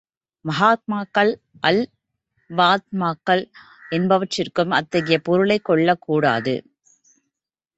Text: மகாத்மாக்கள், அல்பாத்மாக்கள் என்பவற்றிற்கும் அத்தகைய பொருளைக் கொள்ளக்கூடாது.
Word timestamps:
மகாத்மாக்கள், 0.45 1.31
அல்பாத்மாக்கள் 1.63 3.43
என்பவற்றிற்கும் 3.91 4.69
அத்தகைய 4.69 5.19
பொருளைக் 5.19 5.65
கொள்ளக்கூடாது. 5.65 6.55